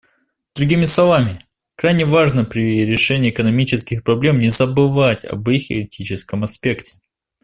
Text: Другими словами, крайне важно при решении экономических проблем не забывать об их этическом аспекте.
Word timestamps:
Другими 0.55 0.85
словами, 0.85 1.45
крайне 1.75 2.05
важно 2.05 2.43
при 2.43 2.83
решении 2.87 3.29
экономических 3.29 4.01
проблем 4.03 4.39
не 4.39 4.49
забывать 4.49 5.23
об 5.25 5.47
их 5.51 5.69
этическом 5.69 6.43
аспекте. 6.43 6.95